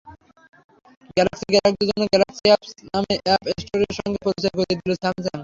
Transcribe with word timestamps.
Galaxy 1.17 1.45
গ্রাহকদের 1.49 1.87
জন্য 1.89 2.03
Galaxy 2.11 2.45
apps 2.45 2.71
নামে 2.87 3.15
অ্যাপ 3.25 3.41
স্টোরের 3.55 3.93
সঙ্গে 3.99 4.19
পরিচয় 4.25 4.53
করিয়ে 4.57 4.77
দিল 4.79 4.91
স্যামসাং। 4.95 5.37